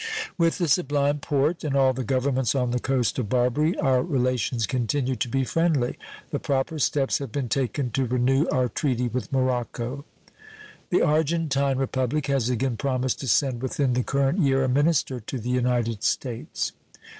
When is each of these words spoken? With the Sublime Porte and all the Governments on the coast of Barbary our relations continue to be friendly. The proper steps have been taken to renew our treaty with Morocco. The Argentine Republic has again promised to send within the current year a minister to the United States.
With 0.35 0.57
the 0.57 0.67
Sublime 0.67 1.19
Porte 1.19 1.63
and 1.63 1.75
all 1.75 1.93
the 1.93 2.03
Governments 2.03 2.55
on 2.55 2.71
the 2.71 2.79
coast 2.79 3.19
of 3.19 3.29
Barbary 3.29 3.77
our 3.77 4.01
relations 4.01 4.65
continue 4.65 5.15
to 5.17 5.29
be 5.29 5.43
friendly. 5.43 5.99
The 6.31 6.39
proper 6.39 6.79
steps 6.79 7.19
have 7.19 7.31
been 7.31 7.47
taken 7.49 7.91
to 7.91 8.07
renew 8.07 8.47
our 8.51 8.67
treaty 8.67 9.07
with 9.07 9.31
Morocco. 9.31 10.03
The 10.89 11.03
Argentine 11.03 11.77
Republic 11.77 12.25
has 12.25 12.49
again 12.49 12.77
promised 12.77 13.19
to 13.19 13.27
send 13.27 13.61
within 13.61 13.93
the 13.93 14.01
current 14.01 14.39
year 14.39 14.63
a 14.63 14.67
minister 14.67 15.19
to 15.19 15.37
the 15.37 15.51
United 15.51 16.01
States. 16.01 16.71